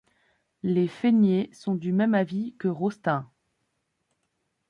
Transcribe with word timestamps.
Les 0.63 0.87
Fénié 0.87 1.51
sont 1.53 1.75
du 1.75 1.91
même 1.91 2.15
avis 2.15 2.55
que 2.57 2.67
Rostaing. 2.67 3.29